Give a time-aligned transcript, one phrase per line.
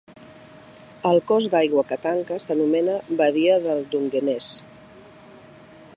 [1.09, 4.49] El cos d'aigua que tanca s'anomena badia de Dungeness.